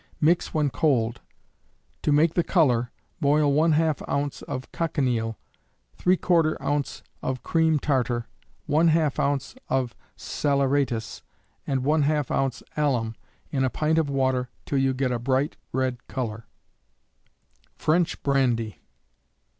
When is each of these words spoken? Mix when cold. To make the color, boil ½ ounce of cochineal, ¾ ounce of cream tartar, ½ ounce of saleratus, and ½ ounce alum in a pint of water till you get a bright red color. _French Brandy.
Mix 0.19 0.51
when 0.51 0.71
cold. 0.71 1.21
To 2.01 2.11
make 2.11 2.33
the 2.33 2.43
color, 2.43 2.91
boil 3.19 3.53
½ 3.53 4.01
ounce 4.09 4.41
of 4.41 4.71
cochineal, 4.71 5.37
¾ 5.99 6.57
ounce 6.59 7.03
of 7.21 7.43
cream 7.43 7.77
tartar, 7.77 8.25
½ 8.67 9.19
ounce 9.19 9.53
of 9.69 9.93
saleratus, 10.17 11.21
and 11.67 11.81
½ 11.83 12.31
ounce 12.31 12.63
alum 12.75 13.15
in 13.51 13.63
a 13.63 13.69
pint 13.69 13.99
of 13.99 14.09
water 14.09 14.49
till 14.65 14.79
you 14.79 14.95
get 14.95 15.11
a 15.11 15.19
bright 15.19 15.55
red 15.71 16.07
color. 16.07 16.47
_French 17.77 18.23
Brandy. 18.23 18.81